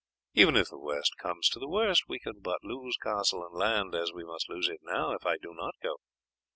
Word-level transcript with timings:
Even 0.33 0.55
if 0.57 0.67
the 0.69 0.79
worst 0.79 1.15
comes 1.19 1.47
to 1.49 1.59
the 1.59 1.69
worst 1.69 2.05
we 2.09 2.17
can 2.17 2.39
but 2.39 2.63
lose 2.63 2.97
castle 2.97 3.45
and 3.45 3.53
land, 3.53 3.93
as 3.93 4.11
we 4.11 4.23
must 4.23 4.49
lose 4.49 4.67
it 4.67 4.79
now 4.81 5.11
if 5.11 5.27
I 5.27 5.37
do 5.37 5.53
not 5.53 5.75
go. 5.83 5.97